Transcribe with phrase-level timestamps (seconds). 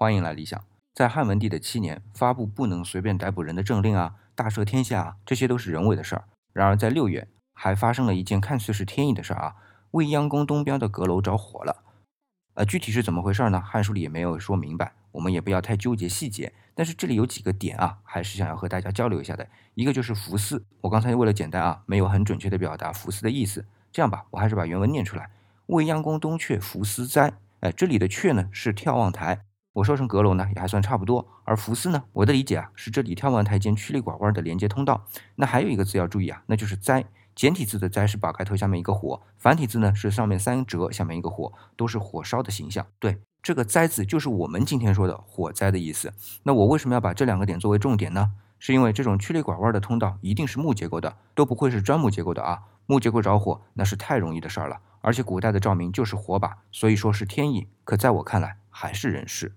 [0.00, 0.62] 欢迎来理想。
[0.94, 6.22] 在汉文帝的七年，发布不能随便逮捕人的政令啊，大赦天下啊，这些都是人为的事儿。
[6.52, 9.56] 然而在六月，还发生了一件看似是天意的事儿啊，
[9.90, 11.82] 未央宫东边的阁楼着火了。
[12.54, 13.58] 呃，具体是怎么回事呢？
[13.60, 16.52] 《汉书》里也没有说明白，我们也不要太纠结细节。
[16.76, 19.48] 但是这里有几个点啊，还是想要和大家交流一下的。
[19.74, 23.66] 一个就是福寺，我刚才为了简单啊，没有很准确的表达福寺的意思。
[23.90, 25.28] 这样吧，我还是把原文念出来：
[25.66, 27.32] 未央宫东阙福寺哉。
[27.58, 29.40] 哎，这里的阙呢是眺望台，
[29.78, 31.26] 我说成阁楼呢也还算差不多。
[31.44, 35.04] 而福司呢，我的理解啊是这里眺望台间曲里拐弯的连接通道。
[35.36, 37.04] 那还有一个字要注意啊，那就是灾。
[37.34, 42.84] 简体字的“灾”是宝盖头下面一个火，繁体字呢是上面三折，下面一个火，都是火烧的形象。
[42.98, 46.12] 对，这个“灾”字就是我们今天说的火灾的意思。
[46.42, 48.32] 那我为什么要把这两个点作为重点呢？
[48.58, 52.64] 是因为这种曲里拐弯的通道一定是木结构的，都不会是砖木结构的啊！
[52.86, 57.68] 木结构着火那是太容易的事儿了，而且古代的照明就是火把，所以说是天意。
[57.84, 59.54] 可在我看来还是人事。